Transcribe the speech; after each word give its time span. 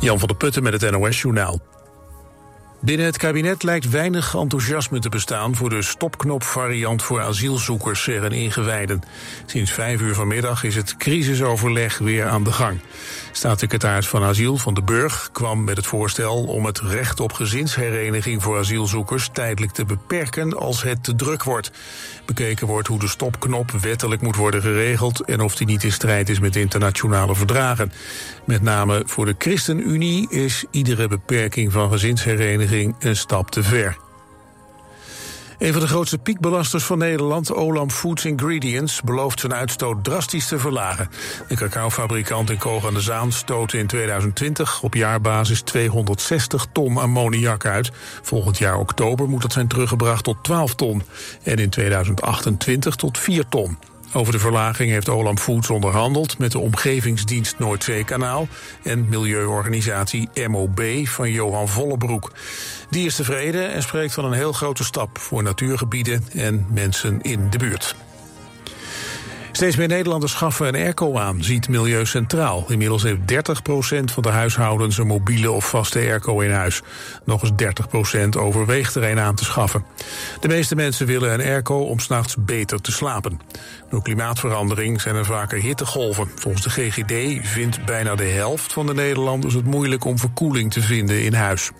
Jan 0.00 0.18
van 0.18 0.28
der 0.28 0.36
Putten 0.36 0.62
met 0.62 0.80
het 0.80 0.90
NOS-journaal. 0.90 1.60
Binnen 2.80 3.06
het 3.06 3.16
kabinet 3.16 3.62
lijkt 3.62 3.90
weinig 3.90 4.34
enthousiasme 4.34 4.98
te 4.98 5.08
bestaan 5.08 5.54
voor 5.54 5.70
de 5.70 5.82
stopknopvariant 5.82 7.02
voor 7.02 7.20
asielzoekers, 7.20 8.02
zeggen 8.02 8.32
ingewijden. 8.32 9.02
Sinds 9.46 9.72
vijf 9.72 10.00
uur 10.00 10.14
vanmiddag 10.14 10.64
is 10.64 10.74
het 10.74 10.96
crisisoverleg 10.96 11.98
weer 11.98 12.26
aan 12.26 12.44
de 12.44 12.52
gang. 12.52 12.80
Staatssecretaris 13.38 14.08
van 14.08 14.22
Asiel 14.22 14.56
van 14.56 14.74
de 14.74 14.82
Burg 14.82 15.28
kwam 15.32 15.64
met 15.64 15.76
het 15.76 15.86
voorstel 15.86 16.44
om 16.44 16.64
het 16.64 16.78
recht 16.80 17.20
op 17.20 17.32
gezinshereniging 17.32 18.42
voor 18.42 18.58
asielzoekers 18.58 19.28
tijdelijk 19.32 19.72
te 19.72 19.84
beperken 19.84 20.56
als 20.56 20.82
het 20.82 21.04
te 21.04 21.14
druk 21.14 21.42
wordt. 21.42 21.70
Bekeken 22.26 22.66
wordt 22.66 22.88
hoe 22.88 22.98
de 22.98 23.08
stopknop 23.08 23.70
wettelijk 23.70 24.22
moet 24.22 24.36
worden 24.36 24.62
geregeld 24.62 25.20
en 25.20 25.40
of 25.40 25.56
die 25.56 25.66
niet 25.66 25.84
in 25.84 25.92
strijd 25.92 26.28
is 26.28 26.40
met 26.40 26.56
internationale 26.56 27.34
verdragen. 27.34 27.92
Met 28.44 28.62
name 28.62 29.02
voor 29.06 29.26
de 29.26 29.34
ChristenUnie 29.38 30.30
is 30.30 30.64
iedere 30.70 31.08
beperking 31.08 31.72
van 31.72 31.90
gezinshereniging 31.90 32.96
een 32.98 33.16
stap 33.16 33.50
te 33.50 33.62
ver. 33.62 34.07
Een 35.58 35.72
van 35.72 35.80
de 35.80 35.88
grootste 35.88 36.18
piekbelasters 36.18 36.84
van 36.84 36.98
Nederland, 36.98 37.54
Olam 37.54 37.90
Foods 37.90 38.24
Ingredients, 38.24 39.02
belooft 39.02 39.40
zijn 39.40 39.54
uitstoot 39.54 40.04
drastisch 40.04 40.48
te 40.48 40.58
verlagen. 40.58 41.08
De 41.48 41.54
cacaofabrikant 41.54 42.50
in 42.50 42.58
Koog 42.58 42.86
aan 42.86 42.94
de 42.94 43.00
Zaan 43.00 43.32
stootte 43.32 43.78
in 43.78 43.86
2020 43.86 44.82
op 44.82 44.94
jaarbasis 44.94 45.60
260 45.60 46.66
ton 46.72 46.96
ammoniak 46.96 47.66
uit. 47.66 47.90
Volgend 48.22 48.58
jaar 48.58 48.78
oktober 48.78 49.28
moet 49.28 49.42
dat 49.42 49.52
zijn 49.52 49.68
teruggebracht 49.68 50.24
tot 50.24 50.36
12 50.42 50.74
ton. 50.74 51.02
En 51.42 51.56
in 51.56 51.70
2028 51.70 52.94
tot 52.94 53.18
4 53.18 53.48
ton. 53.48 53.78
Over 54.12 54.32
de 54.32 54.38
verlaging 54.38 54.90
heeft 54.90 55.08
Olam 55.08 55.38
Foods 55.38 55.70
onderhandeld 55.70 56.38
met 56.38 56.52
de 56.52 56.58
Omgevingsdienst 56.58 57.58
Noordzeekanaal 57.58 58.48
en 58.82 59.08
milieuorganisatie 59.08 60.28
MOB 60.48 60.80
van 61.04 61.30
Johan 61.30 61.68
Vollebroek. 61.68 62.32
Die 62.90 63.06
is 63.06 63.14
tevreden 63.14 63.72
en 63.72 63.82
spreekt 63.82 64.14
van 64.14 64.24
een 64.24 64.32
heel 64.32 64.52
grote 64.52 64.84
stap 64.84 65.18
voor 65.18 65.42
natuurgebieden 65.42 66.24
en 66.34 66.66
mensen 66.70 67.20
in 67.20 67.50
de 67.50 67.58
buurt. 67.58 67.94
Steeds 69.58 69.76
meer 69.76 69.88
Nederlanders 69.88 70.32
schaffen 70.32 70.66
een 70.66 70.74
airco 70.74 71.16
aan, 71.16 71.44
ziet 71.44 71.68
Milieu 71.68 72.06
Centraal. 72.06 72.64
Inmiddels 72.68 73.02
heeft 73.02 73.18
30% 73.18 74.04
van 74.04 74.22
de 74.22 74.28
huishoudens 74.28 74.98
een 74.98 75.06
mobiele 75.06 75.50
of 75.50 75.68
vaste 75.68 75.98
airco 75.98 76.40
in 76.40 76.50
huis. 76.50 76.82
Nog 77.24 77.42
eens 77.42 77.52
30% 78.36 78.38
overweegt 78.38 78.94
er 78.94 79.02
een 79.02 79.18
aan 79.18 79.34
te 79.34 79.44
schaffen. 79.44 79.84
De 80.40 80.48
meeste 80.48 80.74
mensen 80.74 81.06
willen 81.06 81.32
een 81.32 81.46
airco 81.46 81.78
om 81.78 81.98
s'nachts 81.98 82.36
beter 82.38 82.80
te 82.80 82.92
slapen. 82.92 83.40
Door 83.90 84.02
klimaatverandering 84.02 85.00
zijn 85.00 85.14
er 85.14 85.24
vaker 85.24 85.60
hittegolven. 85.60 86.30
Volgens 86.34 86.62
de 86.62 86.70
GGD 86.70 87.46
vindt 87.48 87.84
bijna 87.84 88.14
de 88.14 88.24
helft 88.24 88.72
van 88.72 88.86
de 88.86 88.94
Nederlanders 88.94 89.54
het 89.54 89.66
moeilijk 89.66 90.04
om 90.04 90.18
verkoeling 90.18 90.72
te 90.72 90.82
vinden 90.82 91.24
in 91.24 91.34
huis. 91.34 91.70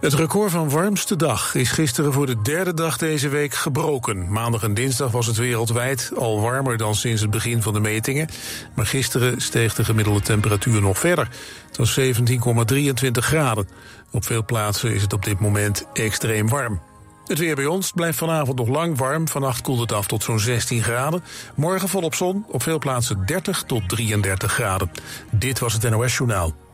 Het 0.00 0.14
record 0.14 0.50
van 0.50 0.70
warmste 0.70 1.16
dag 1.16 1.54
is 1.54 1.70
gisteren 1.70 2.12
voor 2.12 2.26
de 2.26 2.42
derde 2.42 2.74
dag 2.74 2.96
deze 2.96 3.28
week 3.28 3.54
gebroken. 3.54 4.32
Maandag 4.32 4.62
en 4.62 4.74
dinsdag 4.74 5.10
was 5.10 5.26
het 5.26 5.36
wereldwijd 5.36 6.12
al 6.16 6.40
warmer 6.40 6.76
dan 6.76 6.94
sinds 6.94 7.20
het 7.20 7.30
begin 7.30 7.62
van 7.62 7.72
de 7.72 7.80
metingen. 7.80 8.28
Maar 8.74 8.86
gisteren 8.86 9.40
steeg 9.40 9.74
de 9.74 9.84
gemiddelde 9.84 10.20
temperatuur 10.20 10.80
nog 10.80 10.98
verder. 10.98 11.28
Het 11.66 11.76
was 11.76 12.00
17,23 12.00 13.10
graden. 13.10 13.68
Op 14.10 14.24
veel 14.24 14.44
plaatsen 14.44 14.94
is 14.94 15.02
het 15.02 15.12
op 15.12 15.24
dit 15.24 15.40
moment 15.40 15.86
extreem 15.92 16.48
warm. 16.48 16.80
Het 17.26 17.38
weer 17.38 17.54
bij 17.54 17.66
ons 17.66 17.92
blijft 17.92 18.18
vanavond 18.18 18.58
nog 18.58 18.68
lang 18.68 18.98
warm. 18.98 19.28
Vannacht 19.28 19.60
koelt 19.60 19.80
het 19.80 19.92
af 19.92 20.06
tot 20.06 20.22
zo'n 20.22 20.40
16 20.40 20.82
graden. 20.82 21.24
Morgen 21.54 21.88
volop 21.88 22.14
zon, 22.14 22.44
op 22.48 22.62
veel 22.62 22.78
plaatsen 22.78 23.26
30 23.26 23.62
tot 23.62 23.88
33 23.88 24.52
graden. 24.52 24.90
Dit 25.30 25.58
was 25.58 25.72
het 25.72 25.90
NOS 25.90 26.16
Journaal. 26.16 26.67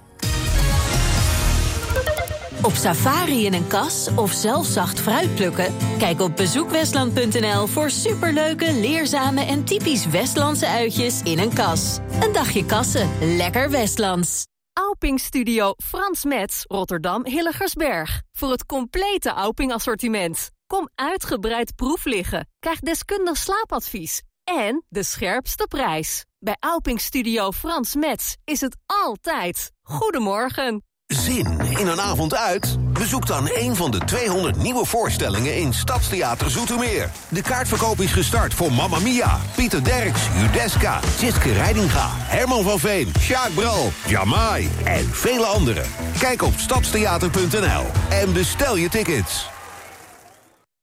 Op 2.65 2.75
safari 2.75 3.45
in 3.45 3.55
een 3.55 3.67
kas 3.67 4.09
of 4.15 4.33
zelf 4.33 4.67
zacht 4.67 5.01
fruit 5.01 5.35
plukken? 5.35 5.75
Kijk 5.99 6.21
op 6.21 6.37
bezoekwestland.nl 6.37 7.67
voor 7.67 7.91
superleuke, 7.91 8.73
leerzame 8.73 9.41
en 9.41 9.65
typisch 9.65 10.07
Westlandse 10.07 10.67
uitjes 10.67 11.23
in 11.23 11.39
een 11.39 11.55
kas. 11.55 11.99
Een 12.21 12.33
dagje 12.33 12.67
kassen, 12.67 13.37
lekker 13.37 13.71
Westlands. 13.71 14.47
Auping 14.73 15.21
Studio 15.21 15.73
Frans 15.85 16.25
Metz, 16.25 16.63
Rotterdam 16.67 17.27
Hilligersberg. 17.27 18.23
Voor 18.33 18.51
het 18.51 18.67
complete 18.67 19.31
Auping 19.31 19.73
assortiment. 19.73 20.51
Kom 20.67 20.89
uitgebreid 20.95 21.75
proef 21.75 22.05
liggen. 22.05 22.49
Krijg 22.59 22.79
deskundig 22.79 23.37
slaapadvies. 23.37 24.23
En 24.45 24.85
de 24.89 25.03
scherpste 25.03 25.67
prijs. 25.69 26.25
Bij 26.39 26.57
Auping 26.61 27.01
Studio 27.01 27.51
Frans 27.53 27.95
Metz 27.95 28.35
is 28.45 28.61
het 28.61 28.77
altijd. 28.87 29.73
Goedemorgen. 29.83 30.83
Zin 31.15 31.61
in 31.61 31.87
een 31.87 32.01
avond 32.01 32.35
uit? 32.37 32.77
Bezoek 32.93 33.27
dan 33.27 33.51
een 33.55 33.77
van 33.77 33.91
de 33.91 33.99
200 33.99 34.57
nieuwe 34.57 34.85
voorstellingen 34.85 35.57
in 35.57 35.73
Stadstheater 35.73 36.51
Zoetermeer. 36.51 37.11
De 37.29 37.43
kaartverkoop 37.43 38.01
is 38.01 38.13
gestart 38.13 38.55
voor 38.55 38.73
Mamma 38.73 38.99
Mia, 38.99 39.39
Pieter 39.55 39.85
Derks, 39.85 40.21
Judeska, 40.39 41.01
Tjitske 41.17 41.53
Reidinga, 41.53 42.09
Herman 42.11 42.63
van 42.63 42.79
Veen, 42.79 43.13
Sjaak 43.19 43.55
Bral, 43.55 43.93
Jamai 44.07 44.71
en 44.85 45.05
vele 45.13 45.45
anderen. 45.45 45.85
Kijk 46.19 46.43
op 46.43 46.53
stadstheater.nl 46.57 47.85
en 48.11 48.33
bestel 48.33 48.77
je 48.77 48.89
tickets. 48.89 49.49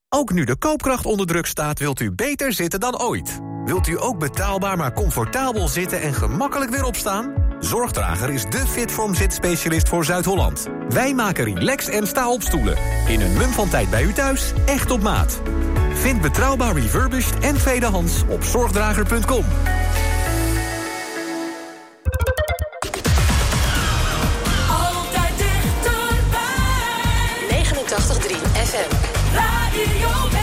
Ook 0.09 0.31
nu 0.31 0.43
de 0.43 0.57
koopkracht 0.57 1.05
onder 1.05 1.27
druk 1.27 1.45
staat, 1.45 1.79
wilt 1.79 1.99
u 1.99 2.11
beter 2.11 2.53
zitten 2.53 2.79
dan 2.79 3.01
ooit. 3.01 3.39
Wilt 3.65 3.87
u 3.87 4.01
ook 4.01 4.19
betaalbaar 4.19 4.77
maar 4.77 4.93
comfortabel 4.93 5.67
zitten 5.67 6.01
en 6.01 6.13
gemakkelijk 6.13 6.71
weer 6.71 6.83
opstaan? 6.83 7.50
Zorgdrager 7.61 8.29
is 8.29 8.45
de 8.45 8.67
Fitform 8.67 9.15
zitspecialist 9.15 9.89
voor 9.89 10.05
Zuid-Holland. 10.05 10.67
Wij 10.89 11.13
maken 11.13 11.43
relax 11.43 11.87
en 11.87 12.07
sta-opstoelen. 12.07 12.77
In 13.07 13.21
een 13.21 13.33
mum 13.33 13.49
van 13.49 13.69
tijd 13.69 13.89
bij 13.89 14.03
u 14.03 14.13
thuis, 14.13 14.53
echt 14.65 14.91
op 14.91 15.01
maat. 15.01 15.41
Vind 15.93 16.21
betrouwbaar 16.21 16.73
refurbished 16.73 17.39
en 17.39 17.55
tweedehands 17.55 18.23
op 18.27 18.43
zorgdrager.com. 18.43 19.45
Altijd 24.69 25.37
dichterbij. 25.37 26.43
89.3 27.49 28.35
FM. 28.53 28.95
Radio 29.33 30.40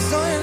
Cause 0.00 0.14
I 0.14 0.39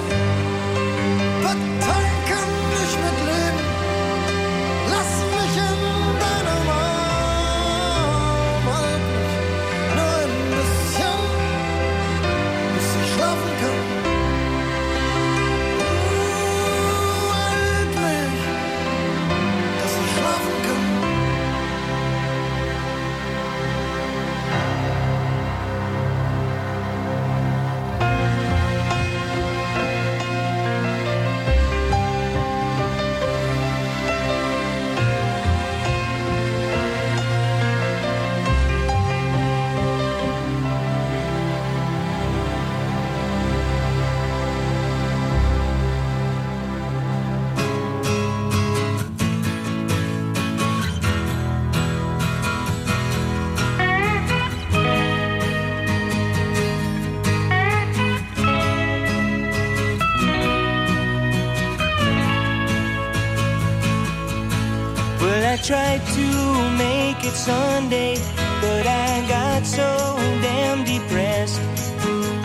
it's 67.28 67.40
Sunday, 67.40 68.16
but 68.62 68.88
I 68.88 69.26
got 69.28 69.66
so 69.66 70.16
damn 70.42 70.86
depressed 70.86 71.60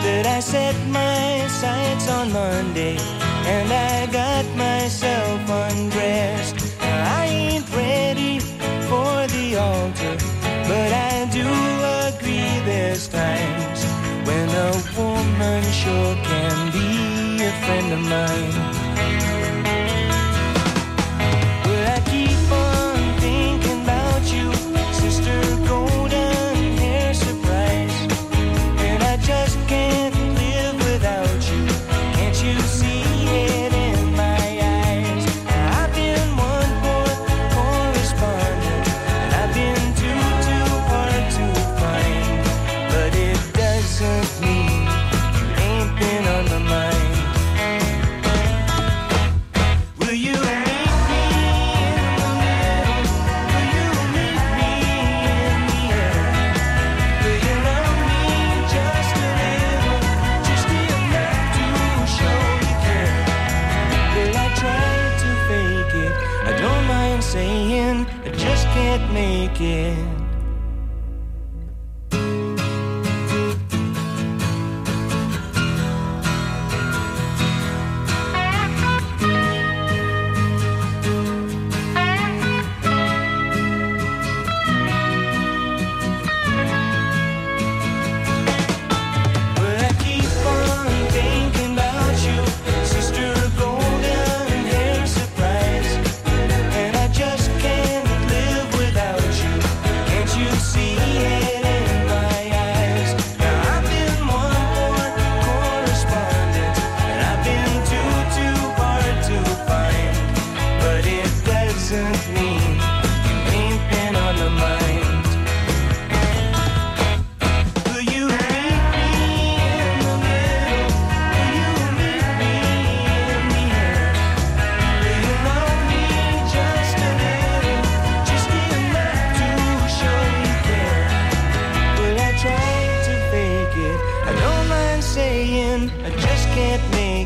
that 0.03 0.25
I 0.25 0.39
set 0.41 0.75
my 0.87 1.47
sights 1.47 2.09
on 2.09 2.33
Monday 2.33 2.97
and 3.45 3.71
I 3.71 4.11
got 4.11 4.45
myself 4.57 5.39
undressed. 5.49 6.55
I 6.81 7.25
ain't 7.25 7.67
ready 7.73 8.39
for 8.89 9.11
the 9.35 9.55
altar, 9.55 10.15
but 10.69 10.89
I 11.11 11.29
do 11.31 11.47
agree 12.09 12.51
there's 12.65 13.07
times 13.07 13.79
when 14.27 14.47
a 14.67 14.71
woman 14.97 15.63
sure 15.71 16.15
can 16.29 16.71
be 16.77 17.43
a 17.43 17.51
friend 17.63 17.93
of 17.93 18.01
mine. 18.13 19.52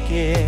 care. 0.07 0.46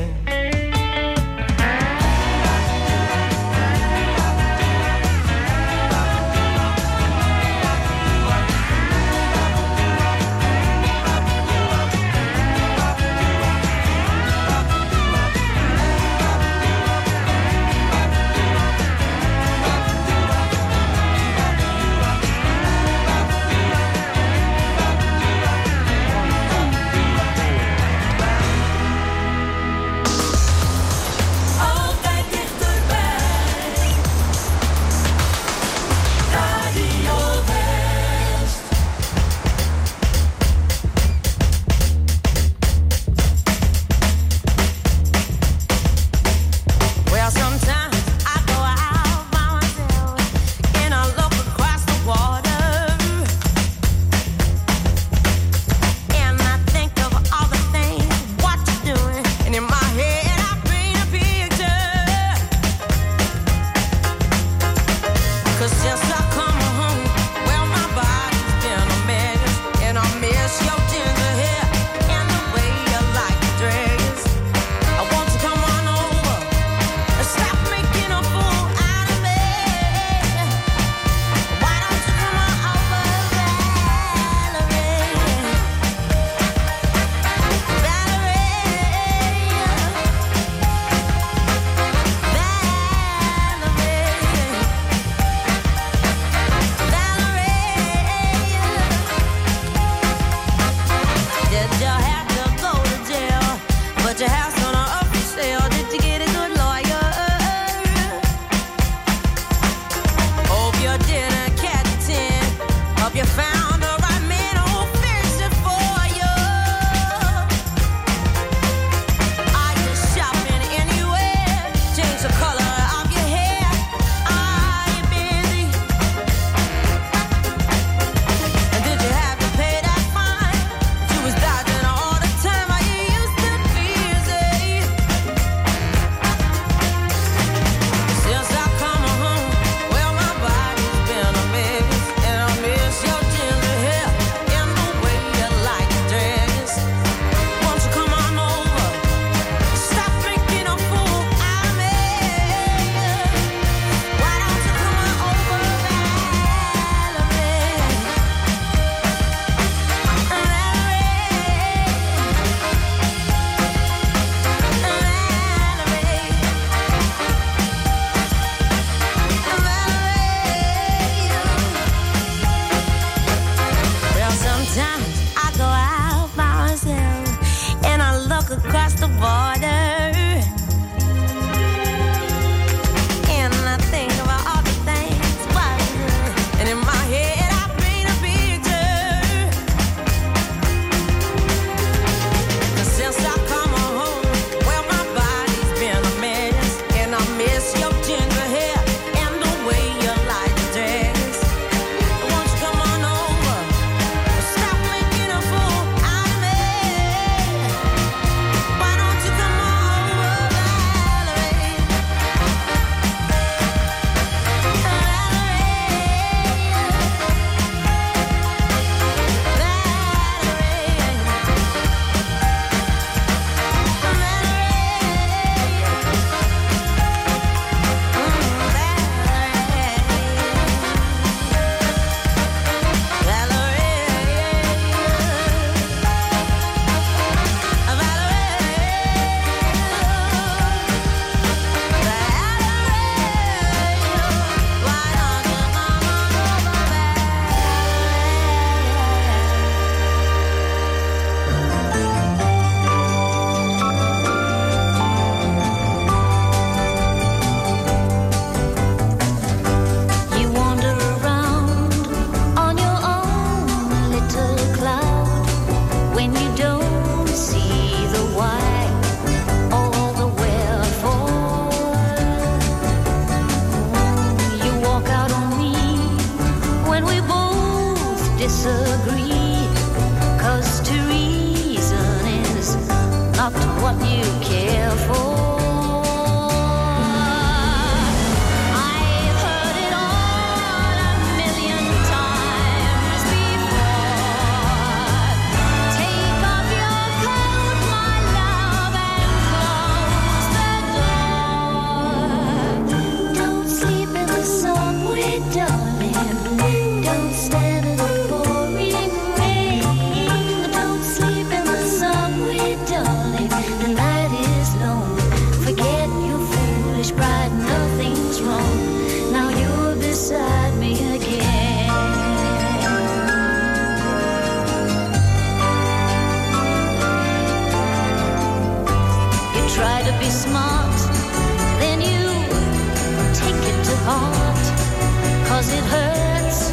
heart, 334.10 335.48
cause 335.48 335.72
it 335.72 335.84
hurts 335.84 336.72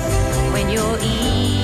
when 0.52 0.70
you're 0.70 0.98
evil. 1.02 1.55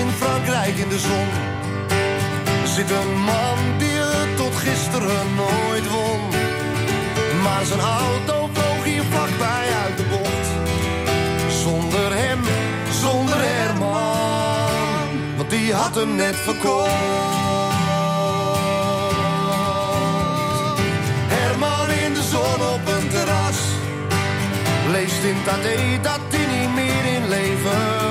In 0.00 0.10
Frankrijk 0.10 0.76
in 0.76 0.88
de 0.88 0.98
zon. 0.98 1.28
Zit 2.64 2.90
een 2.90 3.18
man 3.18 3.58
die 3.78 3.98
het 3.98 4.36
tot 4.36 4.54
gisteren 4.56 5.34
nooit 5.34 5.90
won. 5.90 6.20
Maar 7.42 7.64
zijn 7.64 7.80
auto 7.80 8.50
vloog 8.52 8.84
hier 8.84 9.02
vlakbij 9.10 9.66
uit 9.84 9.96
de 9.96 10.04
bocht. 10.10 10.46
Zonder 11.62 12.14
hem, 12.14 12.40
zonder 13.00 13.36
Herman, 13.38 15.36
want 15.36 15.50
die 15.50 15.74
had 15.74 15.94
hem 15.94 16.14
net 16.16 16.36
verkocht. 16.36 16.90
Herman 21.34 21.90
in 21.90 22.14
de 22.14 22.22
zon 22.22 22.60
op 22.74 22.86
een 22.86 23.08
terras. 23.08 23.58
Leest 24.90 25.22
in 25.22 25.36
AD 25.48 26.02
dat 26.02 26.20
hij 26.28 26.60
niet 26.60 26.74
meer 26.74 27.04
in 27.14 27.28
leven. 27.28 28.09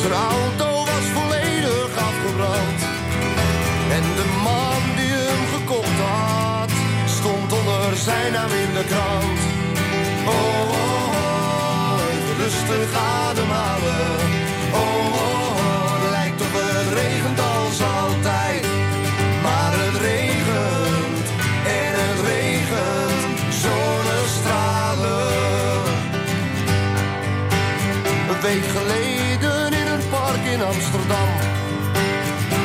Zijn 0.00 0.12
auto 0.12 0.84
was 0.84 1.06
volledig 1.14 1.90
afgebrand. 2.08 2.80
En 3.96 4.02
de 4.18 4.26
man 4.42 4.82
die 4.96 5.12
hem 5.28 5.42
gekocht 5.54 5.98
had, 6.00 6.70
stond 7.06 7.52
onder 7.52 7.96
zijn 7.96 8.32
naam 8.32 8.50
in 8.50 8.72
de 8.74 8.84
krant. 8.84 9.40
Oh, 10.26 10.60
oh, 10.70 11.08
oh 11.12 11.98
rustig 12.38 12.90
ademhalen. 13.28 14.16
Oh, 14.72 14.80
oh, 15.24 15.56
oh, 15.56 16.10
lijkt 16.10 16.40
op 16.40 16.52
het 16.52 16.88
regent 17.00 17.40
als 17.40 17.82
altijd. 18.00 18.64
Maar 19.42 19.72
het 19.84 19.96
regent 20.08 21.26
en 21.80 21.92
het 22.04 22.20
regent 22.32 23.22
zonnestralen. 23.64 25.28
Een 28.30 28.40
week 28.40 28.64
geleden 28.64 28.89
Amsterdam 30.74 31.28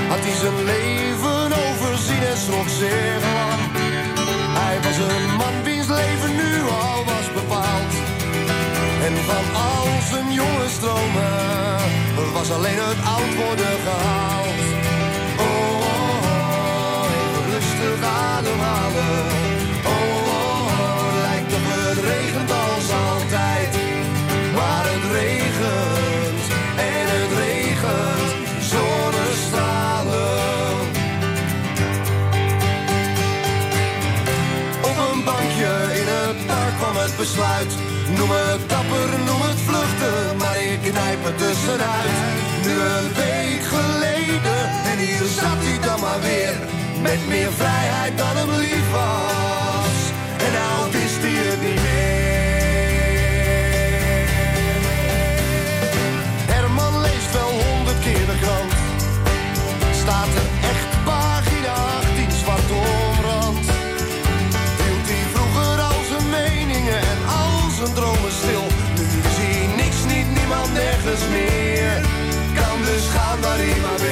had 0.10 0.20
hij 0.26 0.36
zijn 0.44 0.63
leven 0.63 1.48
overzien 1.65 2.24
en 2.32 2.38
schrok 2.38 2.70
zeer 2.70 3.18
lang. 3.28 3.62
Hij 4.60 4.78
was 4.86 4.98
een 4.98 5.36
man 5.36 5.63
wiens 5.63 5.88
leven 5.88 6.36
nu 6.36 6.52
al 6.84 7.04
was 7.12 7.28
bepaald. 7.34 7.94
En 9.08 9.15
van 9.30 9.46
al 9.70 9.88
zijn 10.12 10.34
jonge 10.34 10.68
stromen 10.78 12.34
was 12.34 12.52
alleen 12.52 12.80
het 12.89 13.02
oud 13.15 13.34
worden 13.44 13.76
gehaald. 13.88 14.62
Oh, 15.38 15.76
oh, 15.91 16.26
oh, 16.32 17.54
rustig 17.54 18.00
ademhalen. 18.04 19.35
Noem 37.26 38.30
het 38.32 38.70
dapper, 38.70 39.10
noem 39.26 39.42
het 39.42 39.60
vluchten, 39.68 40.38
maar 40.38 40.58
ik 40.58 40.80
knijp 40.82 41.24
het 41.24 41.38
tussenuit. 41.38 42.18
Nu 42.66 42.72
een 42.72 43.14
week 43.14 43.64
geleden 43.64 44.62
en 44.92 44.98
hier 44.98 45.28
zat 45.40 45.60
hij 45.66 45.80
dan 45.88 46.00
maar 46.00 46.22
weer. 46.22 46.56
Met 47.02 47.28
meer 47.28 47.52
vrijheid 47.52 48.18
dan 48.18 48.36
hem 48.38 48.52
lief 48.52 48.92
was. 48.92 49.98
En 50.46 50.52
nou 50.54 50.92
wist 50.92 51.22
hij 51.22 51.32
het 51.32 51.62
niet 51.62 51.82
meer. 51.82 52.14
primavera. 73.58 74.05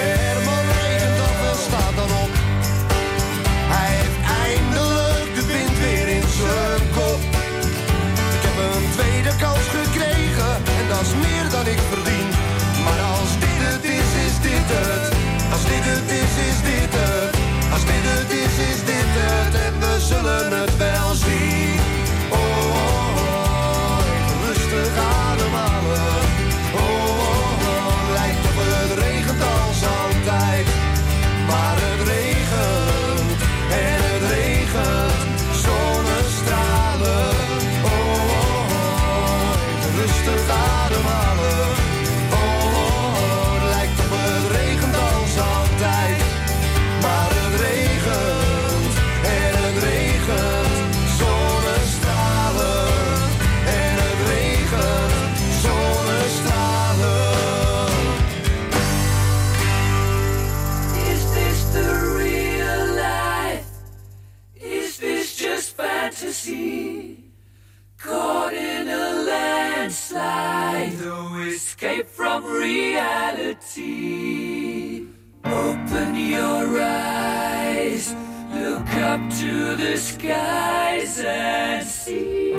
The 79.83 79.97
skies 79.97 81.19
and 81.19 81.85
see. 81.85 82.53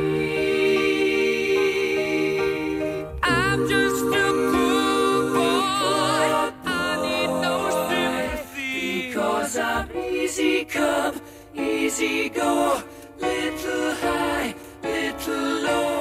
I'm 3.22 3.66
just 3.66 4.04
a 4.04 4.28
cool 4.52 5.32
boy. 5.32 6.26
I 6.66 6.90
need 7.04 7.32
no 7.46 7.56
sympathy. 7.88 9.08
Because 9.08 9.56
I'm 9.56 9.88
easy 9.96 10.66
come, 10.66 11.20
easy 11.54 12.28
go. 12.28 12.82
Little 13.18 13.94
high, 14.02 14.54
little 14.82 15.62
low. 15.64 15.93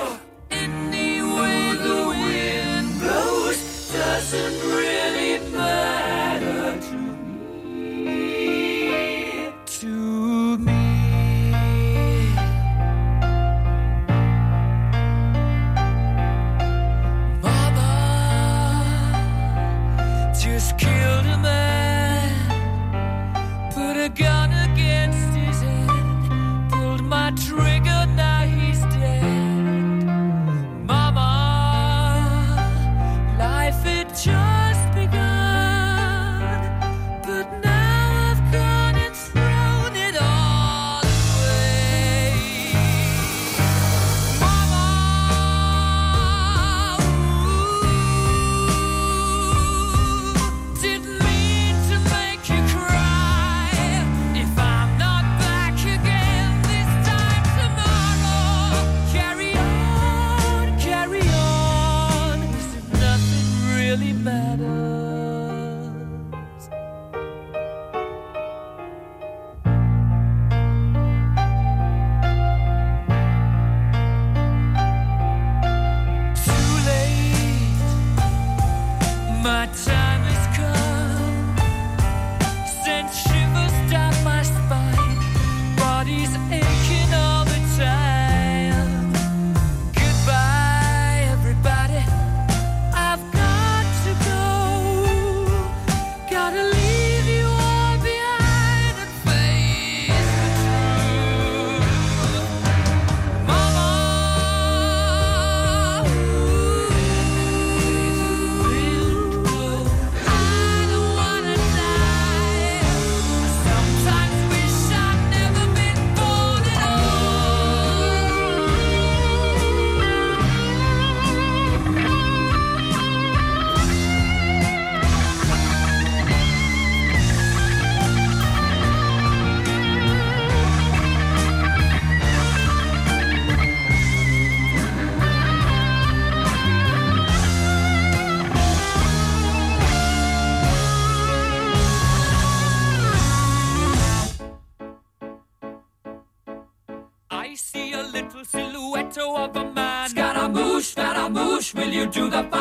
to 152.13 152.29
the 152.29 152.52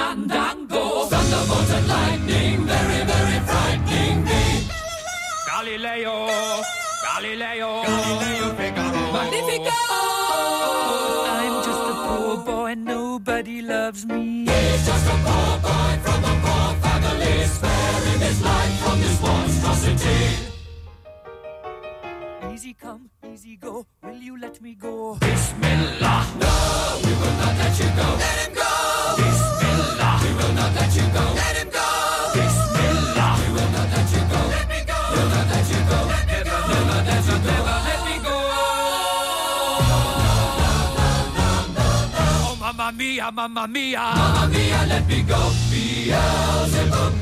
Mamma 43.63 43.75
mia! 43.75 44.01
Mamma 44.01 44.49
mia, 44.49 44.87
let 44.89 45.07
me 45.07 45.23
go! 45.23 45.53
Beelzebub! 45.71 47.22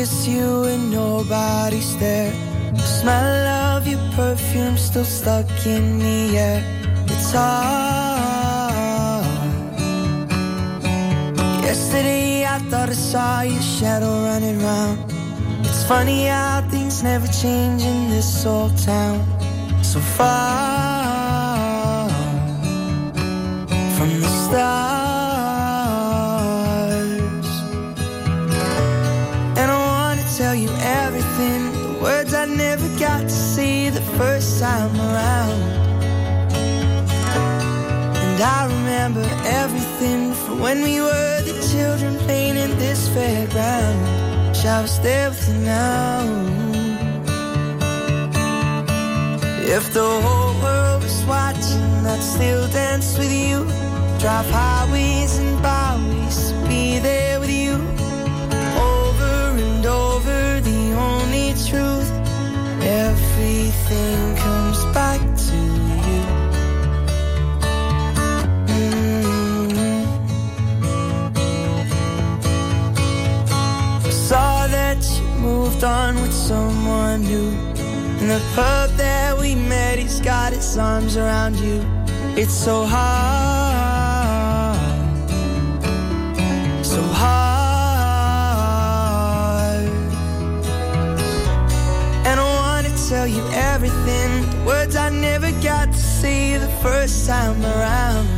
Kiss 0.00 0.26
you 0.26 0.64
and 0.64 0.90
nobody's 0.90 1.94
there. 1.98 2.32
The 2.72 2.86
smell 3.00 3.36
of 3.76 3.86
your 3.86 4.00
perfume 4.16 4.78
still 4.78 5.04
stuck 5.04 5.50
in 5.66 5.98
the 5.98 6.38
air. 6.38 6.62
It's 7.12 7.32
hard. 7.32 9.26
Yesterday 11.68 12.46
I 12.46 12.58
thought 12.70 12.88
I 12.88 12.98
saw 13.10 13.42
your 13.42 13.66
shadow 13.78 14.12
running 14.28 14.58
round. 14.68 14.98
It's 15.68 15.84
funny 15.84 16.20
how 16.28 16.66
things 16.70 17.02
never 17.02 17.28
change 17.42 17.82
in 17.82 18.08
this 18.08 18.46
old 18.46 18.74
town. 18.78 19.18
So 19.82 20.00
far 20.16 22.08
from 23.96 24.08
the 24.22 24.30
stars. 24.44 24.99
Tell 30.40 30.54
you 30.54 30.70
everything, 31.04 31.70
the 31.72 31.98
words 32.00 32.32
I 32.32 32.46
never 32.46 32.88
got 32.98 33.20
to 33.20 33.36
see 33.54 33.90
the 33.90 34.00
first 34.16 34.58
time 34.58 34.94
around. 35.08 35.60
And 38.24 38.38
I 38.40 38.60
remember 38.76 39.26
everything 39.62 40.32
from 40.32 40.60
when 40.60 40.78
we 40.82 40.98
were 40.98 41.42
the 41.42 41.56
children 41.70 42.16
playing 42.24 42.56
in 42.56 42.70
this 42.78 43.06
fairground. 43.10 43.98
Wish 44.48 44.64
I 44.64 44.80
was 44.80 44.98
there 45.00 45.28
with 45.28 45.46
you 45.46 45.58
now. 45.60 46.22
If 49.76 49.92
the 49.92 50.10
whole 50.24 50.54
world 50.62 51.02
was 51.02 51.22
watching, 51.26 51.90
I'd 52.12 52.22
still 52.22 52.66
dance 52.68 53.18
with 53.18 53.30
you. 53.30 53.58
Drive 54.22 54.48
highways 54.50 55.36
and 55.36 55.62
byways, 55.62 56.52
be 56.66 56.98
there 56.98 57.29
truth. 61.54 62.10
Everything 62.82 64.36
comes 64.36 64.84
back 64.94 65.20
to 65.20 65.56
you. 66.06 66.22
Mm. 68.66 70.06
Saw 74.10 74.66
that 74.68 74.98
you 75.16 75.24
moved 75.40 75.84
on 75.84 76.14
with 76.22 76.32
someone 76.32 77.22
new. 77.22 77.50
And 78.20 78.30
the 78.30 78.40
pub 78.54 78.90
that 78.96 79.38
we 79.38 79.54
met, 79.54 79.98
he's 79.98 80.20
got 80.20 80.52
his 80.52 80.76
arms 80.78 81.16
around 81.16 81.56
you. 81.56 81.82
It's 82.36 82.54
so 82.54 82.84
hard, 82.84 83.59
tell 93.10 93.26
you 93.26 93.44
everything, 93.50 94.48
the 94.50 94.62
words 94.64 94.94
I 94.94 95.10
never 95.10 95.50
got 95.62 95.86
to 95.92 95.98
say 95.98 96.56
the 96.58 96.68
first 96.80 97.26
time 97.26 97.60
around. 97.60 98.28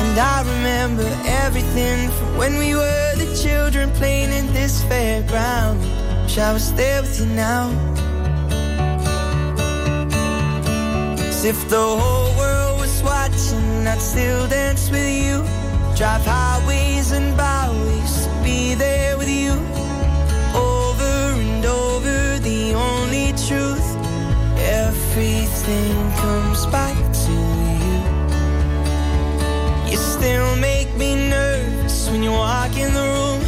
And 0.00 0.18
I 0.18 0.42
remember 0.42 1.08
everything 1.44 2.10
from 2.10 2.36
when 2.36 2.58
we 2.58 2.74
were 2.74 3.12
the 3.16 3.34
children 3.42 3.90
playing 3.92 4.32
in 4.32 4.52
this 4.52 4.82
fairground. 4.82 5.78
Wish 6.24 6.36
I 6.36 6.52
was 6.52 6.74
there 6.74 7.00
with 7.00 7.18
you 7.20 7.26
now. 7.48 7.70
If 11.42 11.70
the 11.70 11.86
whole 12.00 12.36
world 12.36 12.80
was 12.80 13.02
watching, 13.02 13.86
I'd 13.86 13.98
still 13.98 14.46
dance 14.46 14.90
with 14.90 15.10
you. 15.24 15.36
Drive 15.96 16.26
highways 16.26 17.12
and 17.12 17.34
byways, 17.34 17.59
truth. 23.32 23.96
Everything 24.58 25.94
comes 26.16 26.66
back 26.66 26.96
to 27.24 27.32
you. 27.84 28.00
You 29.90 29.96
still 29.96 30.56
make 30.56 30.94
me 30.96 31.28
nervous 31.28 32.08
when 32.10 32.22
you 32.22 32.32
walk 32.32 32.76
in 32.76 32.92
the 32.92 33.06
room. 33.16 33.40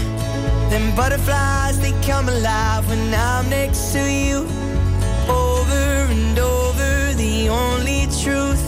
Them 0.70 0.94
butterflies, 0.96 1.80
they 1.80 1.92
come 2.02 2.28
alive 2.28 2.88
when 2.88 3.14
I'm 3.14 3.48
next 3.50 3.92
to 3.92 4.00
you. 4.00 4.46
Over 5.28 5.84
and 6.10 6.38
over, 6.38 7.12
the 7.14 7.48
only 7.48 8.06
truth. 8.22 8.64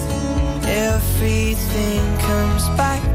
Everything 0.66 2.18
comes 2.18 2.68
back 2.77 3.13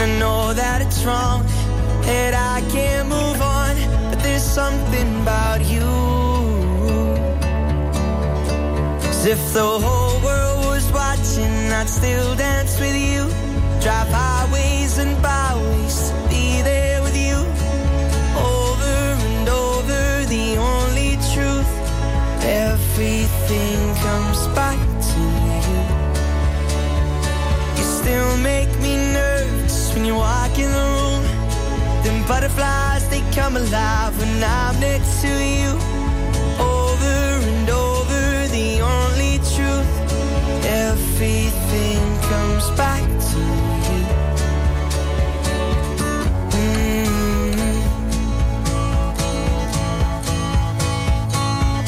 And 0.00 0.12
I 0.12 0.18
know 0.18 0.54
that 0.54 0.80
it's 0.80 1.04
wrong, 1.04 1.44
that 2.04 2.32
I 2.32 2.62
can't 2.70 3.06
move 3.10 3.38
on, 3.42 3.76
but 4.08 4.18
there's 4.22 4.42
something 4.42 5.20
about 5.20 5.60
you. 5.60 5.84
As 9.10 9.26
if 9.26 9.52
the 9.52 9.60
whole 9.60 10.18
world 10.24 10.64
was 10.64 10.90
watching, 10.90 11.52
I'd 11.70 11.86
still 11.86 12.34
dance 12.34 12.80
with 12.80 12.96
you. 12.96 13.28
Drive 13.82 14.08
highways 14.08 14.96
and 14.96 15.20
byways, 15.20 16.12
be 16.30 16.62
there 16.62 17.02
with 17.02 17.14
you. 17.14 17.36
Over 18.40 18.96
and 19.28 19.48
over, 19.50 20.24
the 20.24 20.56
only 20.56 21.18
truth. 21.34 21.72
Everything 22.42 23.94
comes 23.96 24.46
back 24.56 24.80
to 25.12 25.20
you. 25.68 25.82
You 27.76 27.84
still 28.00 28.38
make 28.38 28.79
when 29.94 30.04
you 30.04 30.14
walk 30.14 30.58
in 30.58 30.70
the 30.70 30.84
room. 30.94 31.22
Them 32.04 32.26
butterflies, 32.26 33.08
they 33.08 33.22
come 33.32 33.56
alive 33.56 34.16
when 34.18 34.42
I'm 34.42 34.78
next 34.80 35.20
to 35.22 35.28
you. 35.28 35.70
Over 36.58 37.20
and 37.50 37.68
over, 37.68 38.48
the 38.48 38.80
only 38.80 39.38
truth. 39.54 39.92
Everything 40.66 42.00
comes 42.30 42.70
back 42.76 43.04
to 43.30 43.40
you. 43.88 44.02
Mm. 46.56 47.10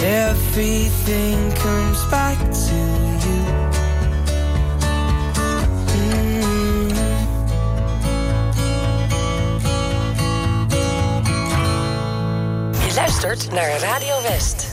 Everything 0.03 1.53
comes 1.57 2.05
back 2.11 2.39
to 2.67 2.77
you. 3.27 3.72
Luistert 13.23 13.53
naar 13.53 13.79
Radio 13.79 14.23
West. 14.23 14.72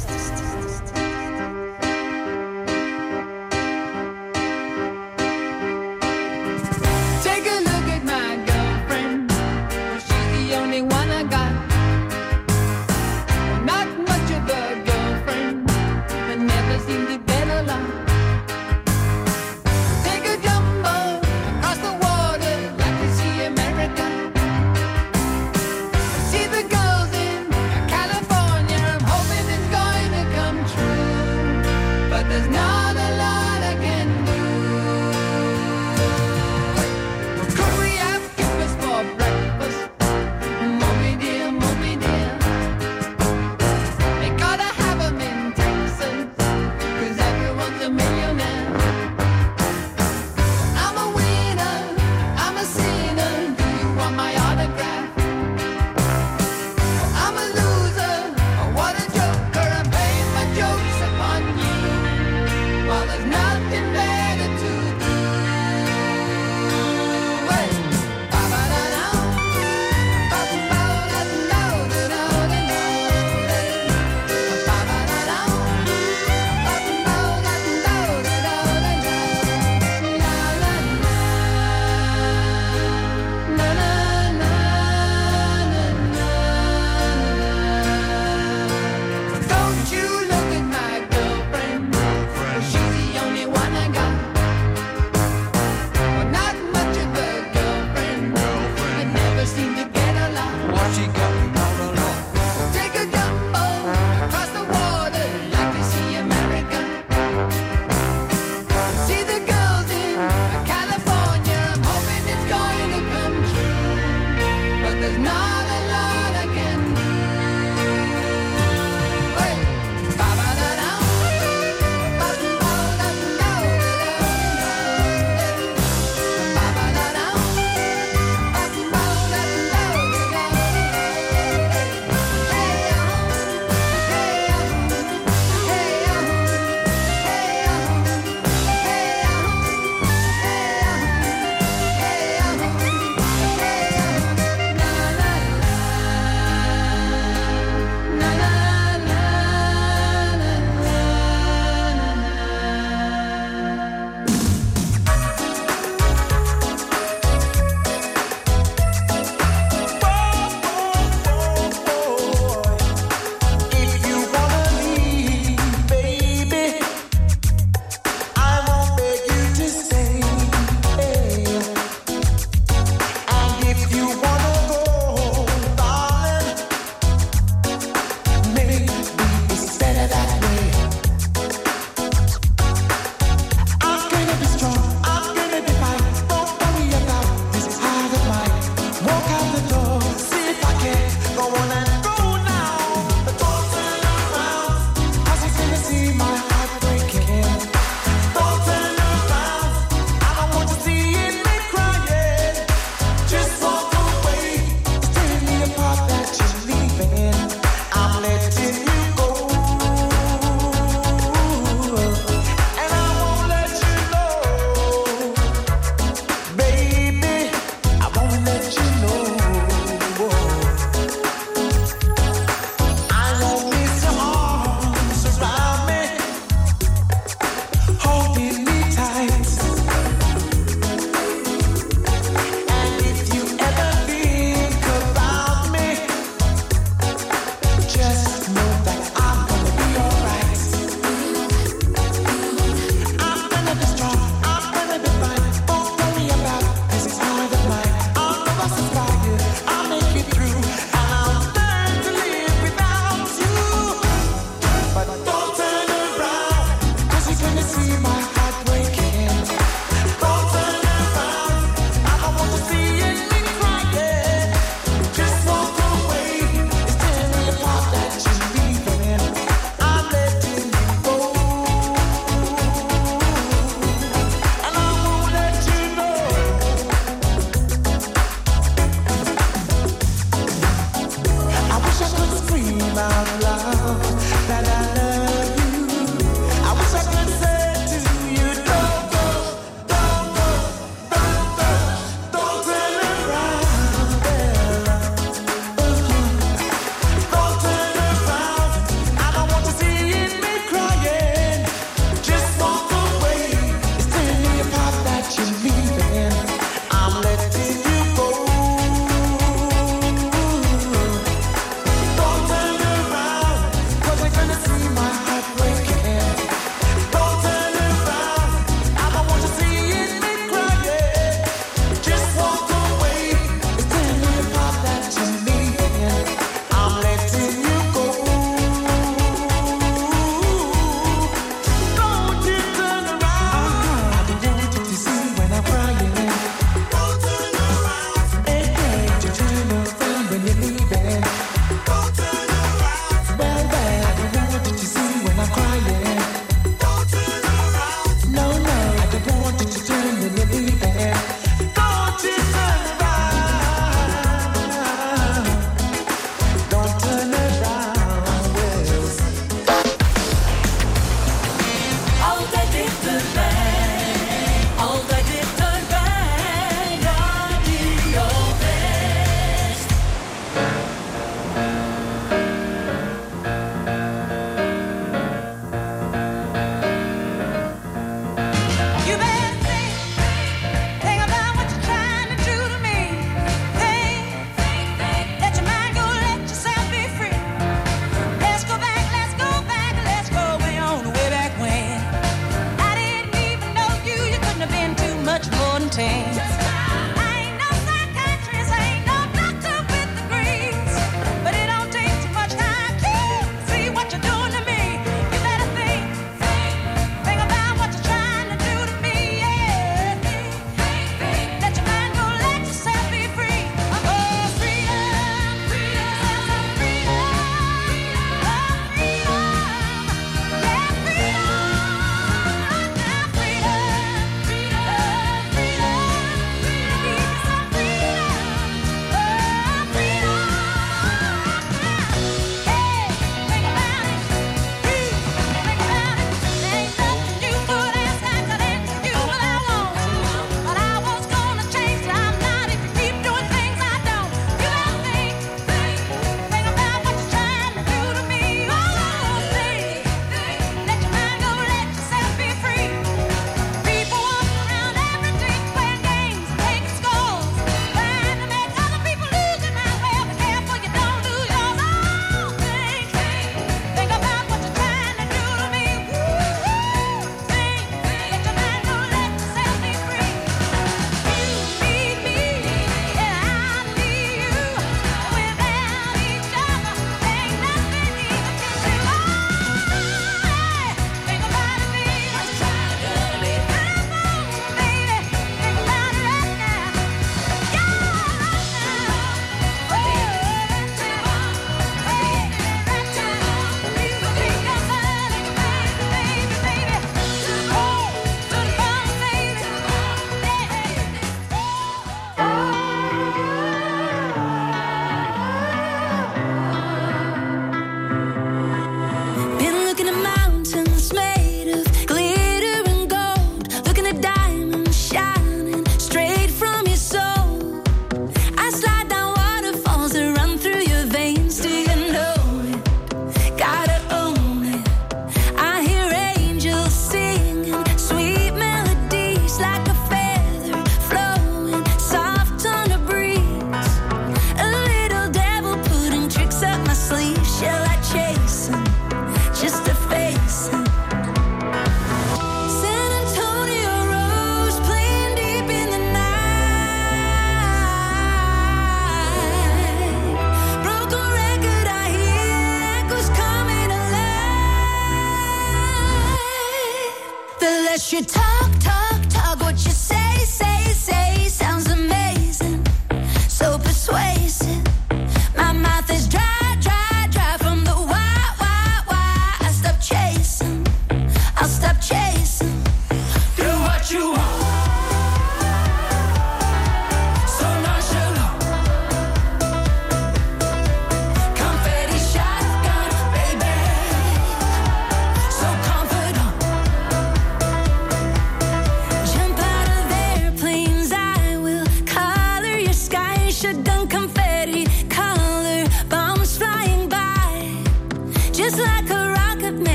you? 558.21 558.48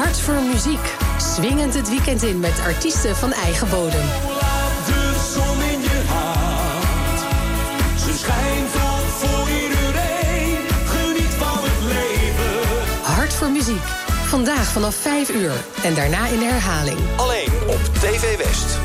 hart 0.00 0.20
voor 0.20 0.42
muziek. 0.42 0.96
Swingend 1.18 1.74
het 1.74 1.88
weekend 1.88 2.22
in 2.22 2.40
met 2.40 2.60
artiesten 2.60 3.16
van 3.16 3.32
eigen 3.32 3.68
bodem. 3.68 4.06
Voor. 4.06 4.38
Geniet 10.86 11.34
van 11.38 11.58
het 11.62 11.82
leven. 11.82 13.02
Hart 13.02 13.34
voor 13.34 13.50
muziek. 13.50 13.84
Vandaag 14.26 14.72
vanaf 14.72 14.94
5 14.94 15.34
uur 15.34 15.52
en 15.82 15.94
daarna 15.94 16.26
in 16.26 16.40
herhaling. 16.42 16.98
Alleen 17.16 17.50
op 17.66 17.80
TV 17.94 18.36
West. 18.36 18.79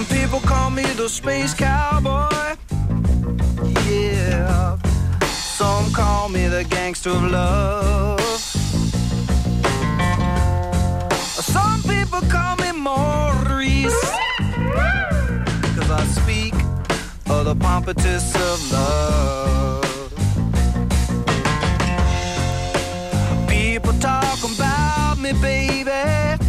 Some 0.00 0.16
people 0.16 0.40
call 0.40 0.70
me 0.70 0.82
the 0.94 1.10
space 1.10 1.52
cowboy. 1.52 2.56
Yeah. 3.86 4.78
Some 5.58 5.92
call 5.92 6.30
me 6.30 6.48
the 6.48 6.64
gangster 6.64 7.10
of 7.10 7.30
love. 7.30 8.18
Some 11.54 11.82
people 11.82 12.22
call 12.30 12.56
me 12.56 12.72
Maurice. 12.72 14.00
Cause 15.76 15.90
I 15.90 16.02
speak 16.18 16.54
of 17.28 17.44
the 17.44 17.54
pompatus 17.54 18.34
of 18.48 18.72
love. 18.72 19.84
People 23.50 23.92
talk 24.00 24.38
about 24.44 25.18
me, 25.18 25.34
baby. 25.42 26.40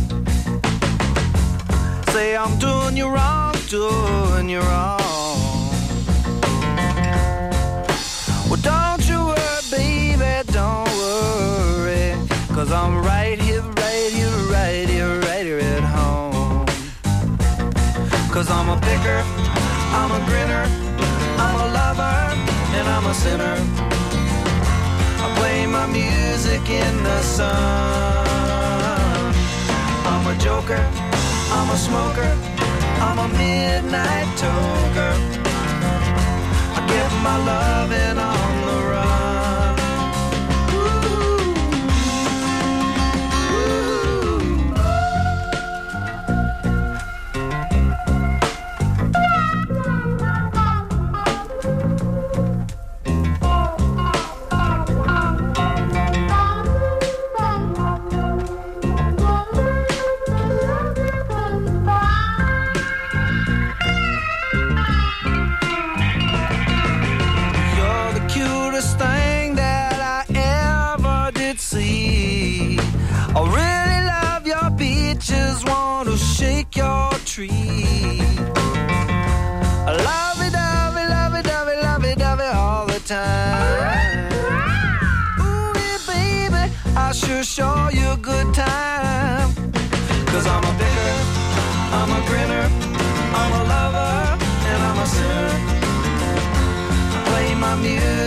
Say 2.13 2.35
I'm 2.35 2.57
doing 2.59 2.97
you 2.97 3.07
wrong, 3.07 3.40
doing 3.72 4.49
you 4.49 4.59
wrong. 4.59 4.99
Well, 8.49 8.59
don't 8.61 9.07
you 9.07 9.28
worry, 9.28 9.61
baby, 9.72 10.51
don't 10.51 10.89
worry. 10.99 12.13
Cause 12.49 12.69
I'm 12.69 13.01
right 13.01 13.39
here, 13.39 13.61
right 13.61 14.11
here, 14.11 14.38
right 14.51 14.89
here, 14.89 15.19
right 15.22 15.45
here 15.45 15.59
at 15.59 15.84
home. 15.84 16.65
Cause 18.30 18.51
I'm 18.51 18.67
a 18.67 18.78
picker, 18.82 19.24
I'm 19.95 20.11
a 20.11 20.22
grinner, 20.28 20.65
I'm 21.39 21.55
a 21.55 21.67
lover, 21.72 22.17
and 22.76 22.86
I'm 22.89 23.05
a 23.05 23.13
sinner. 23.13 23.55
I 25.24 25.34
play 25.39 25.65
my 25.65 25.88
music 25.88 26.69
in 26.69 27.03
the 27.03 27.22
sun. 27.22 27.47
I'm 30.11 30.28
a 30.28 30.38
joker, 30.39 30.84
I'm 31.55 31.69
a 31.69 31.78
smoker, 31.78 32.50
I'm 33.03 33.17
a 33.17 33.27
midnight 33.27 34.29
toker. 34.41 35.13
I 36.77 36.79
get 36.87 37.11
my 37.25 37.37
loving 37.49 38.17
on 38.19 38.65
the 38.67 38.77
run. 38.89 39.11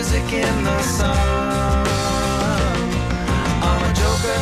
Music 0.05 0.33
in 0.33 0.63
the 0.63 0.81
sun. 0.83 1.17
I'm 3.63 3.81
a 3.89 3.93
joker, 3.93 4.39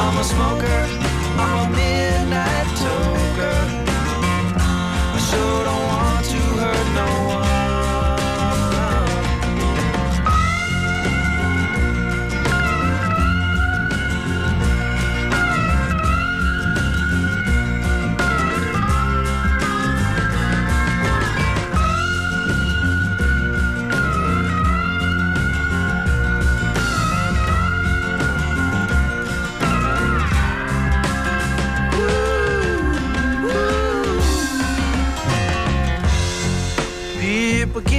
I'm 0.00 0.18
a 0.18 0.24
smoker, 0.24 1.03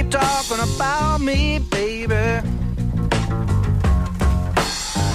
you 0.06 0.12
talking 0.12 0.60
about 0.60 1.20
me, 1.20 1.58
baby? 1.58 2.40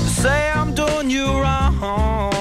Say 0.08 0.52
I'm 0.52 0.74
doing 0.74 1.10
you 1.10 1.26
wrong. 1.26 2.32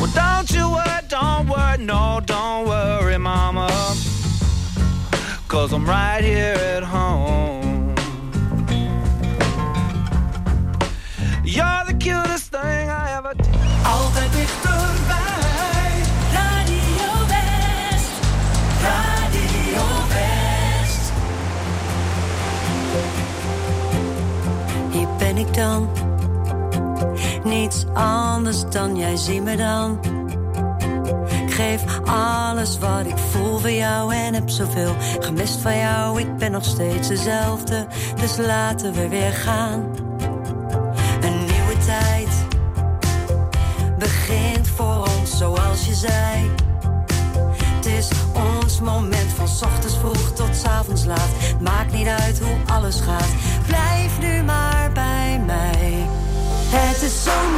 Well, 0.00 0.12
don't 0.14 0.50
you 0.50 0.70
worry, 0.70 1.02
don't 1.08 1.48
worry, 1.48 1.78
no, 1.78 2.20
don't 2.24 2.66
worry, 2.68 3.18
mama. 3.18 3.68
Cause 5.48 5.72
I'm 5.72 5.86
right 5.86 6.22
here 6.22 6.54
at 6.54 6.82
home. 6.82 6.87
niets 27.44 27.84
anders 27.94 28.70
dan 28.70 28.96
jij 28.96 29.16
zie 29.16 29.40
me 29.40 29.56
dan. 29.56 29.98
Ik 31.46 31.54
geef 31.54 31.82
alles 32.04 32.78
wat 32.78 33.06
ik 33.06 33.18
voel 33.18 33.58
voor 33.58 33.70
jou 33.70 34.14
en 34.14 34.34
heb 34.34 34.48
zoveel 34.48 34.94
gemist 35.20 35.60
van 35.60 35.76
jou. 35.76 36.20
Ik 36.20 36.36
ben 36.36 36.52
nog 36.52 36.64
steeds 36.64 37.08
dezelfde, 37.08 37.86
dus 38.20 38.36
laten 38.36 38.92
we 38.92 39.08
weer 39.08 39.32
gaan. 39.32 39.84
Een 41.20 41.38
nieuwe 41.38 41.76
tijd 41.86 42.28
begint 43.98 44.68
voor 44.68 45.08
ons 45.18 45.38
zoals 45.38 45.86
je 45.86 45.94
zei. 45.94 46.50
Het 47.76 47.86
is 47.86 48.08
ons 48.32 48.80
moment 48.80 49.32
van 49.36 49.68
ochtends 49.68 49.96
vroeg 49.98 50.32
tot 50.32 50.66
avonds 50.66 51.04
laat. 51.04 51.28
Maakt 51.60 51.92
niet 51.92 52.06
uit 52.06 52.40
hoe 52.40 52.56
alles 52.66 53.00
gaat 53.00 53.57
so 57.28 57.42
much. 57.50 57.57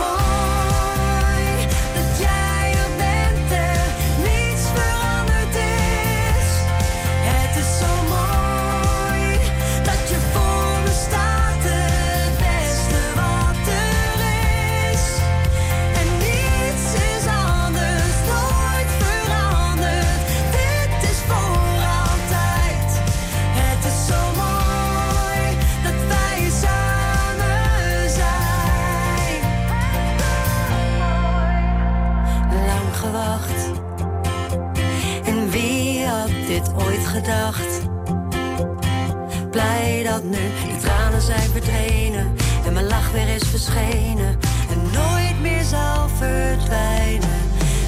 en 42.67 42.73
mijn 42.73 42.87
lach 42.87 43.11
weer 43.11 43.29
is 43.29 43.49
verschenen 43.49 44.39
en 44.71 44.83
nooit 44.93 45.41
meer 45.41 45.63
zal 45.63 46.09
verdwijnen. 46.09 47.41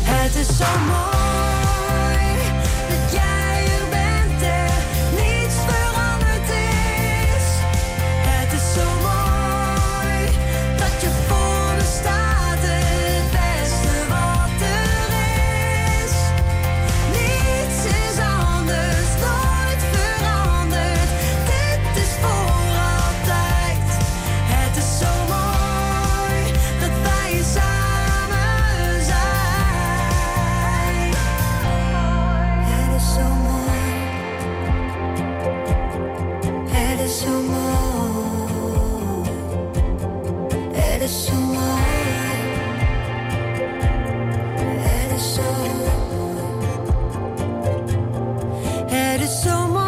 Het 0.02 0.34
is 0.34 0.56
zo 0.56 0.64
mooi. 0.86 1.11
it's 49.22 49.44
so 49.44 49.68
much. 49.68 49.81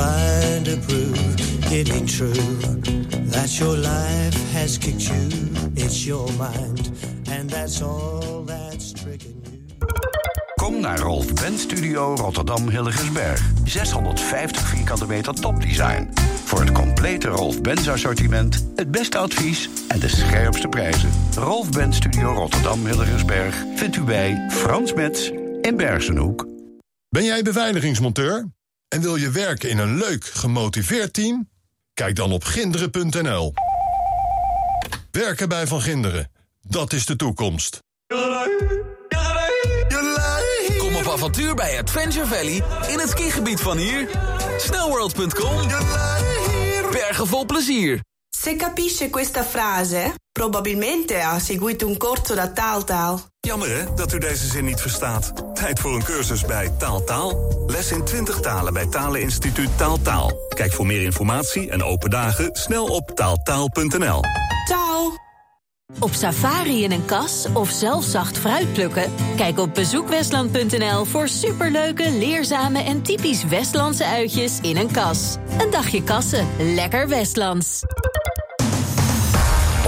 trying 0.00 0.64
to 0.64 0.76
prove 0.86 1.72
it 1.72 1.90
ain't 1.90 2.08
true 2.08 2.32
that 3.30 3.58
your 3.58 3.76
life 3.76 4.52
has 4.52 4.78
kicked 4.78 5.08
you. 5.08 5.28
It's 5.74 6.04
your 6.04 6.26
mind, 6.38 6.90
and 7.30 7.50
that's 7.50 7.82
all 7.82 8.44
that's 8.46 8.92
tricking 8.92 9.42
you. 9.44 9.58
Kom 10.54 10.80
naar 10.80 10.98
Rolf 10.98 11.34
Bent 11.34 11.58
Studio 11.58 12.14
Rotterdam 12.14 12.68
Hilligensberg. 12.68 13.50
650 13.64 14.62
vierkante 14.62 15.06
meter 15.06 15.34
topdesign. 15.34 16.08
Voor 16.44 16.60
het 16.60 16.72
complete 16.72 17.28
Rolf 17.28 17.60
Benz 17.60 17.88
assortiment, 17.88 18.66
het 18.76 18.90
beste 18.90 19.18
advies 19.18 19.68
en 19.88 20.00
de 20.00 20.08
scherpste 20.08 20.68
prijzen. 20.68 21.10
Rolf 21.34 21.70
Benz 21.70 21.96
Studio 21.96 22.32
Rotterdam 22.32 22.86
Hilligensberg 22.86 23.64
vindt 23.74 23.96
u 23.96 24.02
bij 24.02 24.46
Frans 24.50 24.94
Metz 24.94 25.30
in 25.60 25.76
Bergenhoek. 25.76 26.46
Ben 27.08 27.24
jij 27.24 27.42
beveiligingsmonteur? 27.42 28.48
En 28.90 29.00
wil 29.00 29.16
je 29.16 29.30
werken 29.30 29.68
in 29.68 29.78
een 29.78 29.96
leuk, 29.96 30.24
gemotiveerd 30.24 31.12
team? 31.12 31.48
Kijk 31.94 32.16
dan 32.16 32.32
op 32.32 32.44
ginderen.nl. 32.44 33.54
Werken 35.10 35.48
bij 35.48 35.66
Van 35.66 35.80
Ginderen, 35.80 36.30
dat 36.62 36.92
is 36.92 37.06
de 37.06 37.16
toekomst. 37.16 37.78
Kom 40.78 40.96
op 40.96 41.06
avontuur 41.06 41.54
bij 41.54 41.80
Adventure 41.80 42.26
Valley 42.26 42.62
in 42.88 42.98
het 42.98 43.08
skigebied 43.10 43.60
van 43.60 43.78
hier. 43.78 44.08
Snowworld.com. 44.58 45.68
Bergen 46.90 47.26
vol 47.26 47.44
plezier. 47.44 48.00
Se 48.42 48.56
capisce 48.56 49.10
questa 49.10 49.44
frase, 49.44 50.14
probabilmente 50.32 51.20
ha 51.20 51.38
seguito 51.38 51.86
un 51.86 51.98
corso 51.98 52.34
da 52.34 52.48
Taaltaal. 52.48 53.20
Jammer 53.40 53.68
hè, 53.68 53.94
dat 53.94 54.12
u 54.12 54.18
deze 54.18 54.46
zin 54.46 54.64
niet 54.64 54.80
verstaat. 54.80 55.32
Tijd 55.54 55.80
voor 55.80 55.94
een 55.94 56.04
cursus 56.04 56.44
bij 56.44 56.70
Taaltaal. 56.78 57.64
Les 57.66 57.90
in 57.90 58.04
20 58.04 58.40
talen 58.40 58.72
bij 58.72 58.86
Taleninstituut 58.86 59.78
Taaltaal. 59.78 60.32
Kijk 60.48 60.72
voor 60.72 60.86
meer 60.86 61.02
informatie 61.02 61.70
en 61.70 61.82
open 61.82 62.10
dagen 62.10 62.50
snel 62.52 62.86
op 62.86 63.10
taaltaal.nl. 63.14 64.20
Ciao! 64.66 65.14
Op 65.98 66.12
safari 66.12 66.82
in 66.82 66.92
een 66.92 67.04
kas 67.04 67.46
of 67.52 67.70
zelf 67.70 68.04
zacht 68.04 68.38
fruit 68.38 68.72
plukken? 68.72 69.12
Kijk 69.36 69.58
op 69.58 69.74
bezoekwestland.nl 69.74 71.04
voor 71.04 71.28
superleuke, 71.28 72.10
leerzame 72.10 72.82
en 72.82 73.02
typisch 73.02 73.44
Westlandse 73.44 74.06
uitjes 74.06 74.60
in 74.60 74.76
een 74.76 74.90
kas. 74.90 75.36
Een 75.58 75.70
dagje 75.70 76.02
kassen, 76.02 76.46
lekker 76.58 77.08
Westlands. 77.08 77.80